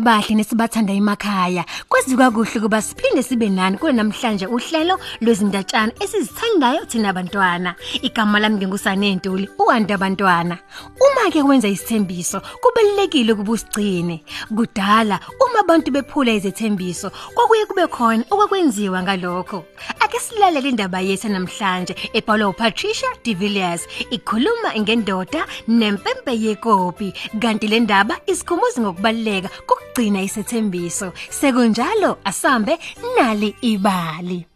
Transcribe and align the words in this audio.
bangani 0.00 0.20
abahle 0.20 0.36
nesibathanda 0.36 0.92
emakhaya. 0.92 1.64
Kwaziwa 1.88 2.30
kuhle 2.30 2.60
kuba 2.60 2.82
siphinde 2.82 3.22
sibe 3.22 3.48
nani 3.48 3.78
kule 3.78 3.92
namhlanje 3.92 4.46
uhlelo 4.46 4.98
lwezindatshana 5.20 5.92
esizithandayo 6.00 6.84
thina 6.86 7.08
abantwana 7.08 7.74
igama 8.02 8.40
lami 8.40 8.56
ngingusane 8.56 9.14
Ntuli 9.16 9.48
uwanda 9.58 9.94
abantwana. 9.94 10.58
Uma 11.00 11.30
ke 11.30 11.42
wenza 11.42 11.68
isithembiso 11.68 12.40
kubalekile 12.60 13.32
ukuba 13.32 13.52
usigcine. 13.52 14.22
Kudala 14.48 15.20
uma 15.40 15.60
abantu 15.60 15.90
bephula 15.90 16.32
izethembiso 16.32 17.10
kwakuye 17.34 17.66
kube 17.66 17.86
khona 17.86 18.24
okwakwenziwa 18.30 19.02
ngalokho. 19.02 19.64
Ake 20.06 20.18
silalele 20.26 20.68
indaba 20.72 21.00
yethu 21.08 21.28
namhlanje 21.34 21.94
ebhalwa 22.18 22.48
uPatricia 22.52 23.10
de 23.24 23.34
Villiers 23.40 23.82
ikhuluma 24.16 24.70
ngendoda 24.82 25.42
nempempe 25.68 26.32
yekopi. 26.44 27.12
Kanti 27.42 27.66
le 27.68 27.80
ndaba 27.80 28.14
isikhumbuza 28.26 28.80
ngokubaleka 28.80 29.48
kokugcina 29.68 30.22
isethembiso. 30.22 31.12
Sekunjalo 31.38 32.18
asambe 32.24 32.78
nali 33.16 33.54
ibali. 33.72 34.55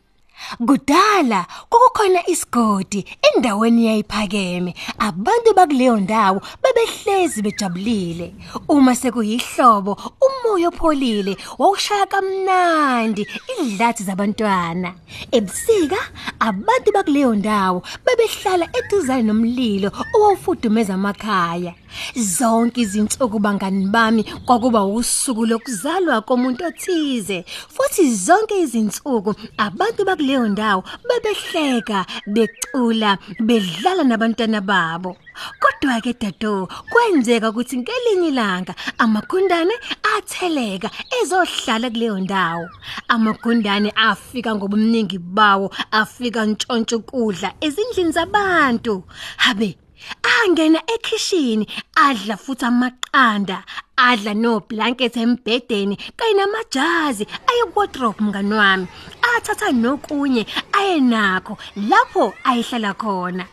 Kudala 0.67 1.47
kukukhona 1.69 2.27
isigodi 2.29 3.05
endaweni 3.29 3.87
yayiphakeme. 3.87 4.75
Abantu 4.99 5.55
bakuleyo 5.55 5.97
ndawo 6.01 6.41
bebehlezi 6.63 7.43
bejabulile. 7.43 8.35
Uma 8.69 8.95
sekuyihlobo 8.95 9.93
umoya 10.27 10.69
opholile 10.69 11.37
wawushaya 11.59 12.07
kamnandi 12.07 13.27
idlathi 13.63 14.03
zabantwana. 14.05 14.95
Ebusika 15.33 15.99
abantu 16.41 16.93
bakuleyo 16.93 17.35
ndawo 17.35 17.83
bebehlala 18.07 18.69
eduzane 18.79 19.23
nomlilo 19.23 19.93
owawufudumeza 20.15 20.95
amakhaya. 20.95 21.75
Zonke 22.15 22.81
izinsuku 22.81 23.39
bangani 23.39 23.87
bami 23.87 24.23
kwakuba 24.25 24.85
usuku 24.85 25.47
lokuzalwa 25.47 26.21
komuntu 26.23 26.65
othize. 26.65 27.45
Futhi 27.69 28.15
zonke 28.15 28.61
izinsuku 28.61 29.35
abantu 29.59 30.05
bakuleyo 30.05 30.49
ndawo 30.49 30.85
bebehleka 31.09 32.07
becula 32.27 33.19
bedlala 33.41 34.05
nabantwana 34.05 34.61
babo. 34.61 35.17
Kodwa 35.61 36.01
ke 36.01 36.13
dado 36.21 36.69
kwenzeka 36.91 37.51
ukuthi 37.51 37.79
ngelinye 37.79 38.29
ilanga 38.29 38.75
amagundane 38.99 39.75
atheleka 40.17 40.91
ezohlala 41.23 41.91
kuleyo 41.91 42.21
ndawo. 42.21 42.69
Amagundane 43.09 43.91
afika 43.97 44.55
ngobuningi 44.55 45.19
bawo 45.19 45.73
afika 45.91 46.45
ntshontsho 46.47 46.97
ukudla 46.97 47.55
ezindlini 47.61 48.13
zabantu. 48.13 49.05
Habe 49.37 49.77
angena 50.23 50.81
ekhishini 50.95 51.67
adla 52.06 52.37
futhi 52.45 52.65
amaqanda 52.70 53.59
adla 53.97 54.33
no 54.34 54.61
blanket 54.69 55.17
embedeni 55.17 55.97
kanye 56.17 56.34
namajazi 56.34 57.25
aye 57.48 57.62
wardrobe 57.75 58.21
mngani 58.25 58.55
wami 58.55 58.87
athatha 59.33 59.72
nokunye 59.72 60.43
ayenakho 60.78 61.55
lapho 61.91 62.25
ayihlala 62.44 62.93
khona. 62.94 63.44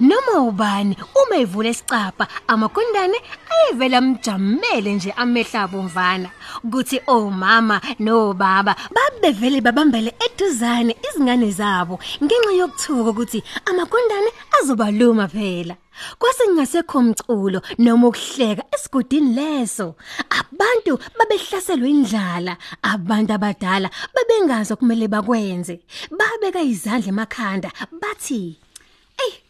Noma 0.00 0.40
ubani 0.48 0.96
uma 1.20 1.36
evula 1.36 1.68
isicapha 1.68 2.28
amagundane 2.46 3.18
ayevela 3.50 4.00
mjamele 4.00 4.92
nje 4.94 5.10
amehla 5.16 5.68
bomvana 5.68 6.28
kuthi 6.70 7.00
omama 7.06 7.80
nobaba 7.98 8.76
babevele 8.94 9.60
babambele 9.60 10.14
eduzane 10.26 10.96
izingane 11.06 11.50
zabo 11.50 11.98
ngenxa 12.22 12.52
yokuthuka 12.58 13.10
ukuthi 13.10 13.40
amagundane 13.68 14.30
azobaluma 14.58 15.28
phela. 15.28 15.76
Kwase 16.18 16.44
kungasekho 16.44 16.98
umculo 16.98 17.60
noma 17.78 18.08
ukuhleka 18.08 18.62
esigudini 18.74 19.34
leso. 19.34 19.94
Abantu 20.40 20.92
babehlaselwe 21.18 21.88
indlala 21.90 22.56
abantu 22.82 23.32
abadala 23.32 23.88
babengazi 24.14 24.72
okumele 24.72 25.06
bakwenze. 25.08 25.74
Babeka 26.18 26.60
izandla 26.62 27.08
emakhanda 27.12 27.70
bathi 28.00 28.56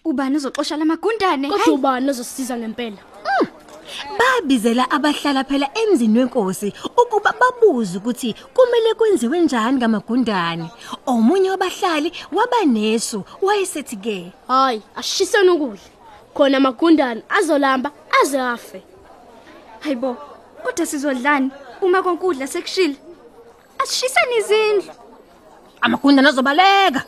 ubani 0.04 0.36
uzoxosha 0.36 0.76
lamagundane? 0.76 1.48
Kodwa 1.48 1.74
ubani 1.74 2.10
ozosiza 2.10 2.56
ngempela? 2.56 2.98
babizela 4.18 4.90
abahlala 4.90 5.44
phela 5.44 5.68
emzini 5.74 6.18
wenkosi 6.18 6.72
ukuba 6.96 7.32
babuze 7.40 7.98
ukuthi 7.98 8.34
kumele 8.54 8.94
kwenziwe 8.94 9.40
njani 9.40 9.76
ngamagundane 9.78 10.70
omunye 11.06 11.50
wabahlali 11.50 12.12
wabanesu 12.32 13.24
wayesethi 13.42 13.96
ke 13.96 14.32
Hayi, 14.48 14.82
ashiseni 14.96 15.50
ukudla. 15.50 15.90
Khona 16.34 16.56
amagundane 16.56 17.22
azolamba 17.28 17.90
aze 18.22 18.40
afe. 18.40 18.82
Hayibo, 19.80 20.16
kodwa 20.64 20.86
sizodlani 20.86 21.50
uma 21.82 22.02
konkudla 22.02 22.46
sekushila? 22.46 22.94
Asishiseni 23.78 24.36
izindlu. 24.38 24.92
amagundane 25.80 26.28
azobaleka 26.28 27.02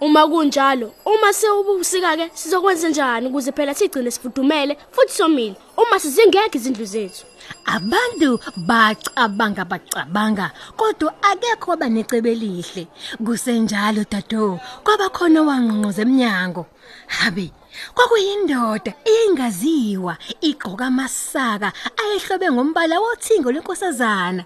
Uma 0.00 0.26
kunjalo, 0.28 0.92
uma 1.06 1.32
sewubusika 1.32 2.16
ke 2.16 2.30
sizokwenza 2.34 2.88
njani 2.88 3.26
ukuze 3.28 3.52
phela 3.52 3.74
sigcine 3.74 4.10
sifudumele 4.10 4.76
futhi 4.90 5.12
somile? 5.12 5.56
Uma 5.76 6.00
sizingeke 6.00 6.58
izindlu 6.58 6.84
zethu? 6.84 7.26
Abantu 7.64 8.40
bacabanga 8.56 9.64
bacabanga 9.64 10.50
kodwa 10.76 11.14
akekho 11.22 11.72
abanecebe 11.72 12.32
elihle. 12.32 12.88
Kusenjalo 13.24 14.04
dado 14.10 14.60
kwaba 14.84 15.08
khona 15.08 15.42
wangqonqoza 15.42 16.02
eminyango 16.02 16.66
habe 17.06 17.52
kwakuyindoda 17.94 18.92
eyingaziwa 19.04 20.16
igqoka 20.40 20.86
amasaka 20.86 21.72
ayehlobe 22.00 22.50
ngombala 22.52 23.00
wothingo 23.00 23.52
lenkosazana 23.52 24.44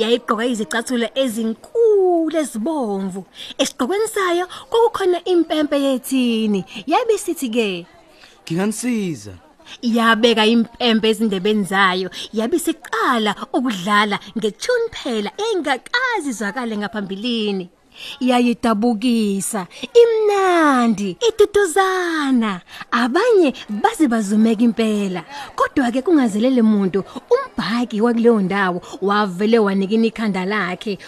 yayigqoka 0.00 0.44
izicathulo 0.52 1.08
ezinkulu 1.22 1.77
ezibomvu 2.40 3.24
esiqokweni 3.58 4.08
sayo 4.08 4.46
kwakukhona 4.70 5.18
impempe 5.24 5.76
yethini. 5.80 6.64
Yabe 6.86 7.18
sithi 7.18 7.48
ke 7.48 7.86
Nginganisiza. 8.44 9.32
yabeka 9.82 10.46
impempe 10.46 11.08
ezindebeni 11.08 11.64
zayo. 11.64 12.10
Yabisiqala 12.32 13.34
ukudlala 13.52 14.18
ngethune 14.38 14.88
phela 14.92 15.30
engakazi 15.46 16.32
zwakale 16.32 16.76
ngaphambilini. 16.76 17.68
Yayidabukisa 18.20 19.66
imnandi 20.02 21.16
itutuzana 21.28 22.60
abanye 22.90 23.52
baze 23.68 24.08
bazumeka 24.08 24.62
impela. 24.62 25.24
Kodwa 25.56 25.90
ke 25.90 26.02
kungazelele 26.02 26.60
umuntu 26.62 27.04
umbhaki 27.30 28.00
wakuleyo 28.00 28.40
ndawo 28.40 28.82
wavele 29.02 29.58
wanikina 29.58 30.06
ikhanda 30.06 30.44
lakhe 30.44 30.98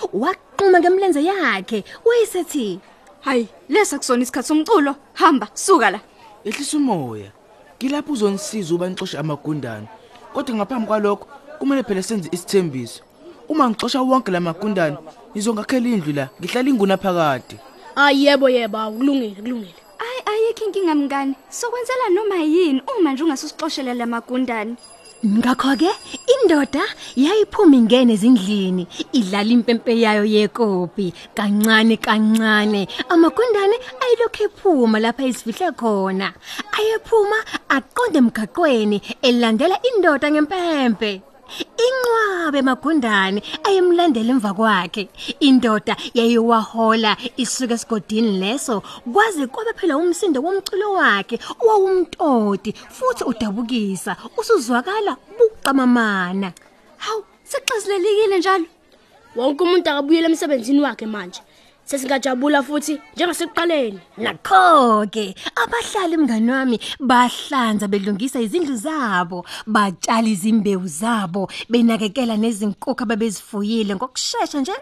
waqhuma 0.61 0.81
ngemlenze 0.81 1.25
yakhe 1.25 1.85
wayesethi 2.05 2.81
Hayi, 3.21 3.49
lesa 3.69 3.99
kusona 3.99 4.23
isikhathi 4.23 4.49
somculo. 4.49 4.97
Hamba, 5.15 5.49
suka 5.55 5.91
la. 5.91 6.01
Ehlisa 6.45 6.77
umoya. 6.77 7.33
Ngilapho 7.77 8.13
uzonisiza 8.13 8.75
uba 8.75 8.89
nixoshe 8.89 9.19
amagundane. 9.19 9.87
Kodwa 10.33 10.57
ngaphambi 10.57 10.87
kwalokho 10.87 11.27
kumele 11.59 11.83
phela 11.83 12.03
senze 12.03 12.29
isithembiso. 12.33 13.03
Uma 13.49 13.69
ngixosha 13.69 14.01
wonke 14.01 14.31
lamagundane, 14.33 14.97
ngizongakhela 15.33 15.89
indlu 15.89 16.13
la, 16.13 16.29
ngihlala 16.41 16.69
inguna 16.71 16.97
phakade. 16.97 17.61
Hayi 17.95 18.25
yebo 18.25 18.49
yebo, 18.49 18.79
akulungile, 18.79 19.35
kulungile. 19.37 19.75
Ay 19.99 20.33
ayikho 20.33 20.65
inkinga 20.65 20.95
mngani. 20.95 21.35
Sokwenzela 21.51 22.09
noma 22.09 22.37
yini 22.37 22.83
uma 22.99 23.13
nje 23.13 23.25
ungasusixoshela 23.25 23.95
lamagundane. 23.95 24.77
Ngakho 25.21 25.77
ke 25.77 25.93
indoda 26.33 26.81
yayiphuma 27.13 27.77
ingene 27.77 28.17
ezindlini 28.17 28.89
idlala 29.13 29.53
impempe 29.53 29.93
yayo 29.93 30.25
yekopi. 30.25 31.13
Kancane 31.37 31.97
kancane. 32.01 32.89
Amagundane 33.13 33.77
ayilokhu 34.01 34.49
ephuma 34.49 34.97
lapha 34.99 35.29
isifihle 35.29 35.77
khona. 35.77 36.33
Ayephuma 36.73 37.39
aqonde 37.69 38.17
emgaqweni 38.17 38.99
elandela 39.21 39.77
indoda 39.89 40.31
ngempempe. 40.33 41.30
Inqwabe 41.87 42.61
magundane 42.69 43.41
ayemlandela 43.67 44.31
emva 44.35 44.53
kwakhe 44.59 45.03
indoda 45.49 45.95
yayiwahola 46.19 47.13
isuka 47.43 47.75
esigodini 47.75 48.33
leso 48.43 48.75
kwaze 49.13 49.47
kwabe 49.53 49.73
phela 49.79 49.95
umsindo 49.97 50.39
womculo 50.45 50.87
wakhe 51.01 51.37
owawumtoti 51.63 52.71
futhi 52.97 53.23
udabukisa 53.31 54.13
usuzwakala 54.39 55.13
buqamamana 55.37 56.49
Hawu, 57.01 57.25
sexazilelikile 57.45 58.39
njalo. 58.39 58.67
Wonke 59.37 59.63
umuntu 59.65 59.91
akabuyela 59.91 60.29
emsebenzini 60.29 60.81
wakhe 60.81 61.07
manje. 61.07 61.41
Sesingajabula 61.91 62.63
futhi 62.63 63.01
njengasekuqaleni 63.17 64.01
Nakho-ke 64.19 65.35
abahlali 65.63 66.17
mngani 66.17 66.51
wami 66.53 66.81
bahlanza 67.01 67.89
belungisa 67.89 68.41
izindlu 68.41 68.77
zabo 68.77 69.45
batshala 69.67 70.29
izimbewu 70.29 70.87
zabo 70.87 71.51
benakekela 71.71 72.37
nezinkukhu 72.37 73.03
ababezifuyile. 73.03 73.95
Ngokusheshsha 73.95 74.61
nje 74.61 74.73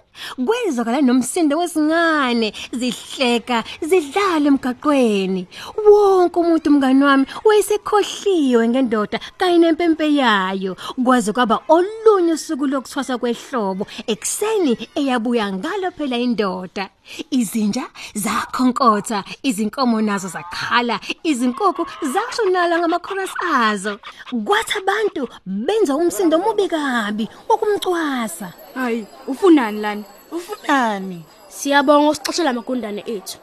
kwezwakala 0.46 1.00
nomsindo 1.00 1.58
wezingane 1.58 2.52
zihleka 2.72 3.64
zidlala 3.80 4.46
emgaqweni. 4.48 5.46
Wonke 5.90 6.38
umuntu 6.40 6.70
mngani 6.70 7.04
wami 7.04 7.26
wayesekhohliwe 7.44 8.68
ngendoda 8.68 9.20
kanye 9.38 9.58
nempempe 9.58 10.14
yayo. 10.14 10.76
Kwaze 11.04 11.32
kwaba 11.32 11.60
olunye 11.68 12.32
usuku 12.32 12.66
lokuthwasa 12.66 13.18
kwehlobo 13.18 13.86
ekseni 14.06 14.72
eyabuya 14.94 15.52
ngalo 15.52 15.90
phela 15.90 16.16
indoda. 16.18 16.90
Izinja 17.30 17.86
zakhonkotha 18.14 19.24
izinkomo 19.42 20.00
nazo 20.00 20.28
zakhala 20.28 21.00
izinkukhu 21.22 21.86
zashonala 22.12 22.78
ngamakhorus 22.78 23.30
azo. 23.52 23.98
Kwathi 24.44 24.78
abantu 24.78 25.28
benza 25.46 25.96
umsindo 25.96 26.36
omubi 26.36 26.68
kabi 26.68 27.28
wokumcwasa. 27.48 28.52
Hayi 28.74 29.06
ufunani 29.26 29.80
lana? 29.80 30.04
Ufunani? 30.32 31.24
Siyabonga 31.48 32.08
usixoshela 32.10 32.50
amagundane 32.50 33.02
ethu. 33.06 33.38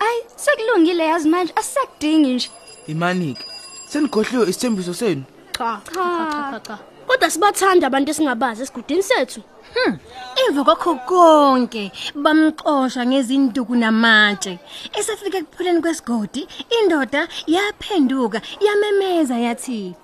Ayi 0.00 0.20
sekulungile 0.36 1.06
yazi 1.06 1.28
manje 1.28 1.52
asekudingi 1.56 2.34
nje. 2.34 2.50
Imanike. 2.86 3.44
Senikhohliwe 3.88 4.48
isithembiso 4.50 4.94
senu. 4.94 5.22
cha 5.52 5.80
cha 5.84 5.92
cha 5.94 6.50
cha 6.52 6.60
cha. 6.60 6.78
Kodwa 7.06 7.30
sibathanda 7.30 7.86
abantu 7.86 8.10
esingabazi 8.10 8.62
esigudini 8.62 9.02
sethu. 9.02 9.40
Emva 10.40 10.64
kwakho 10.64 10.94
konke 11.08 11.92
bamxosha 12.14 13.02
ngezinduku 13.06 13.74
namatshe. 13.82 14.58
Esafika 14.98 15.38
ekupheleni 15.38 15.80
kwesigodi 15.84 16.42
indoda 16.78 17.28
yaphenduka 17.54 18.38
yamemeza 18.66 19.36
yathi 19.46 19.94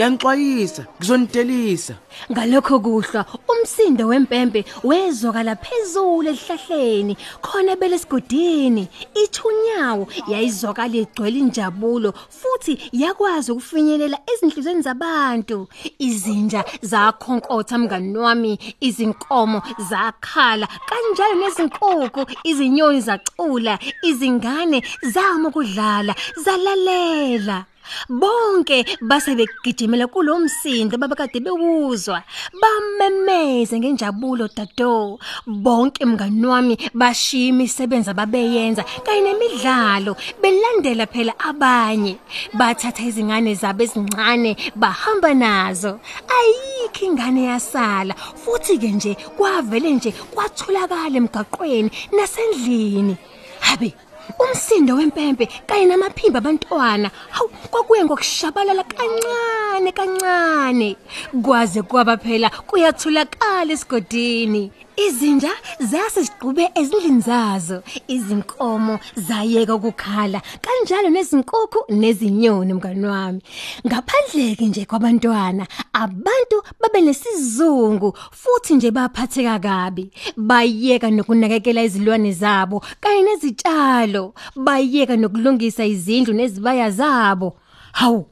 Ngiyanixwayisa, 0.00 0.86
ngizonidelisa. 0.96 1.94
Ngalokho 2.32 2.80
kuhlwa 2.80 3.26
umsindo 3.48 4.06
wempempe 4.08 4.64
wezwakala 4.82 5.56
phezulu 5.56 6.30
esihlahleni 6.30 7.16
khona 7.42 7.76
belesigodini 7.76 8.88
ithunyawo 9.22 10.08
yayizwakala 10.32 10.96
igcwele 11.04 11.38
injabulo 11.38 12.14
futhi 12.38 12.80
yakwazi 12.92 13.52
ukufinyelela 13.52 14.18
ezinhlizweni 14.32 14.82
zabantu 14.82 15.68
izinja 15.98 16.64
zakhonkotha 16.82 17.78
mngani 17.78 18.18
wami 18.18 18.58
izinkomo 18.80 19.60
zakhala 19.90 20.66
kanjalo 20.88 21.34
nezinkukhu 21.40 22.22
izinyoni 22.50 23.00
zacula 23.00 23.78
izingane 24.02 24.82
zama 25.02 25.48
ukudlala 25.48 26.14
zalalela 26.44 27.64
bonke 28.08 28.84
base 29.00 29.34
begijimela 29.34 30.06
kulomsindo 30.06 30.98
babakade 30.98 31.40
bewuzwa. 31.40 32.22
Bamemeze 32.60 33.78
ngenjabulo 33.78 34.48
dado 34.56 35.18
bonke 35.46 36.04
mngani 36.04 36.46
wami 36.46 36.78
bashima 36.94 37.60
imisebenzi 37.60 38.10
ababeyenza 38.10 38.84
kanye 39.04 39.20
nemidlalo 39.20 40.16
belandela 40.42 41.06
phela 41.06 41.34
abanye. 41.38 42.16
Bathatha 42.54 43.02
izingane 43.02 43.54
zabo 43.54 43.82
ezincane 43.82 44.56
bahamba 44.76 45.34
nazo. 45.34 46.00
Ayikho 46.36 47.04
ingane 47.06 47.44
yasala 47.44 48.14
futhi 48.14 48.78
ke 48.78 48.88
nje 48.88 49.14
kwavele 49.36 49.90
nje 49.90 50.10
kwatholakala 50.12 51.16
emgaqweni 51.16 51.90
nasendlini. 52.16 53.16
Habe 53.60 53.94
umsindo 54.38 54.94
wempempe 54.94 55.48
kanye 55.66 55.86
namaphimbo 55.86 56.38
abantwana. 56.38 57.10
Hawu 57.30 57.48
kwakuye 57.70 58.04
ngokushabalala 58.04 58.84
kancane 58.84 59.92
kancane. 59.92 60.96
Kwaze 61.42 61.82
kwaba 61.82 62.16
phela 62.16 62.50
kuyathulakala 62.50 63.72
esigodini. 63.72 64.72
Izinja 64.96 65.50
zasesiqhube 65.80 66.70
ezindlini 66.74 67.20
zazo. 67.20 67.82
Izinkomo 68.08 68.98
zayeka 69.16 69.74
ukukhala 69.74 70.42
kanjalo 70.60 71.10
nezinkukhu 71.10 71.84
nezinyoni 71.88 72.74
mngani 72.74 73.06
wami. 73.06 73.42
Ngaphandleke 73.86 74.66
nje 74.66 74.84
kwabantwana 74.84 75.66
abantu 75.92 76.62
babe 76.80 77.00
nesizungu 77.00 78.16
futhi 78.30 78.74
nje 78.74 78.90
baphatheka 78.90 79.58
kabi. 79.58 80.10
Bayeka 80.36 81.10
nokunakekela 81.10 81.82
izilwane 81.82 82.32
zabo 82.32 82.84
kanye 83.00 83.22
nezitshalo. 83.22 84.34
Bayeka 84.56 85.16
nokulungisa 85.16 85.84
izindlu 85.84 86.34
nezibaya 86.34 86.90
zabo. 86.90 87.56
Hawu 87.92 88.26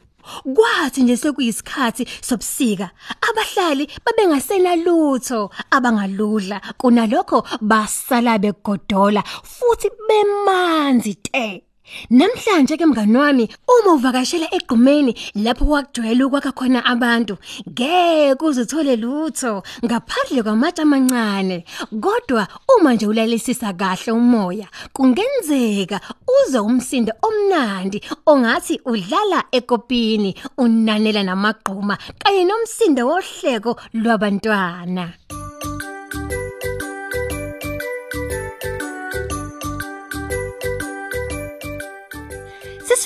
Kwathi 0.54 1.02
nje 1.02 1.16
sekuyisikhathi 1.16 2.06
sobusika 2.20 2.90
abahlali 3.28 3.88
babengasena 4.04 4.76
lutho 4.76 5.50
abangaludla 5.70 6.60
kunalokho 6.78 7.44
basala 7.60 8.38
begodola 8.38 9.22
futhi 9.42 9.88
bemanzi 10.08 11.14
te. 11.14 11.67
Namhlanje 12.10 12.76
ke 12.76 12.86
mngani 12.86 13.16
wami 13.16 13.48
uma 13.68 13.92
uvakashela 13.94 14.46
egqumeni 14.56 15.14
lapho 15.34 15.64
wakujwayela 15.64 16.26
ukwakha 16.26 16.52
khona 16.52 16.84
abantu 16.84 17.34
ngeke 17.70 18.44
uzithole 18.44 18.96
lutho 18.96 19.62
ngaphandle 19.84 20.42
kwamatshe 20.42 20.82
amancane. 20.82 21.64
Kodwa 22.00 22.48
uma 22.76 22.94
nje 22.94 23.06
ulalisisa 23.06 23.72
kahle 23.72 24.12
umoya 24.12 24.68
kungenzeka 24.92 26.00
uze 26.36 26.58
umsindo 26.58 27.12
omnandi 27.22 27.98
ongathi 28.26 28.80
udlala 28.84 29.44
ekopini 29.52 30.34
unanela 30.58 31.22
namagquma 31.22 31.98
kanye 32.18 32.44
nomsindo 32.44 33.06
wohleko 33.08 33.76
lwabantwana. 33.94 35.12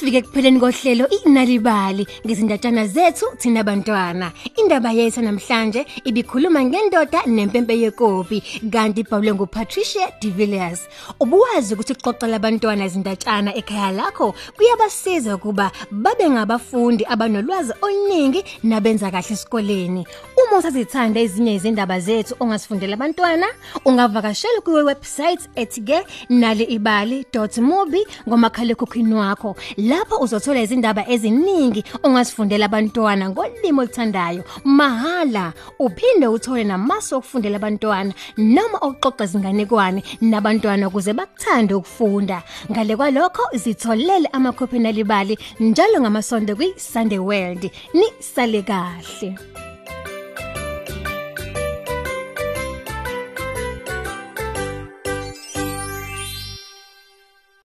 Sesifike 0.03 0.23
kupheleni 0.23 0.61
kohlelo 0.61 1.09
inalibali 1.09 2.07
ngezindatshana 2.27 2.87
zethu 2.87 3.27
thina 3.39 3.63
bantwana. 3.63 4.33
Indaba 4.57 4.91
yethu 4.91 5.23
namhlanje 5.23 5.87
ibikhuluma 6.05 6.65
ngendoda 6.65 7.23
nempempe 7.27 7.79
yekopi 7.79 8.43
kanti 8.71 9.01
ibhalwe 9.01 9.35
nguPatricia 9.35 10.11
De 10.21 10.31
Villiers. 10.31 10.89
Ubuwazi 11.21 11.75
ukuthi 11.75 11.93
uxoxela 11.93 12.37
abantwana 12.37 12.85
izindatshana 12.85 13.55
ekhaya 13.55 13.93
lakho 13.93 14.35
kuyabasiza 14.57 15.35
ukuba 15.37 15.71
babe 15.91 16.31
ngabafundi 16.31 17.05
abanolwazi 17.05 17.73
oluningi 17.83 18.45
nabenza 18.63 19.11
kahle 19.11 19.33
esikoleni. 19.33 20.07
Uma 20.37 20.59
usazithanda 20.59 21.21
ezinye 21.21 21.55
izindaba 21.55 22.01
zethu 22.01 22.35
ongasifundela 22.41 22.95
abantwana, 22.95 23.47
ungavakashela 23.85 24.61
kuwe 24.65 24.83
website 24.83 25.47
ethi-ke 25.55 26.03
naliibali.mobi 26.29 28.01
ngomakhalekhukhwini 28.29 29.15
wakho. 29.15 29.57
Lapho 29.93 30.17
uzothola 30.25 30.61
izindaba 30.61 31.03
eziningi 31.09 31.85
ongasifundela 32.03 32.65
abantwana 32.65 33.29
ngolimi 33.29 33.81
oluthandayo 33.83 34.43
mahala. 34.65 35.53
Uphinde 35.85 36.27
uthole 36.27 36.65
namasu 36.65 37.17
okufundela 37.17 37.57
abantwana 37.61 38.13
noma 38.39 38.79
okuxoxa 38.89 39.25
izinganekwane 39.25 40.01
nabantwana 40.31 40.89
ukuze 40.89 41.13
bakuthande 41.13 41.75
ukufunda. 41.75 42.43
Ngale 42.71 42.97
kwalokho 42.97 43.45
zitholele 43.63 44.29
amakhophi 44.33 44.79
nalibali 44.79 45.39
njalo 45.61 46.01
ngamasonto 46.01 46.57
kwi 46.57 46.73
Sunday 46.77 47.19
World. 47.19 47.63
Ni 47.95 48.07
sale 48.21 48.63
kahle. 48.63 49.62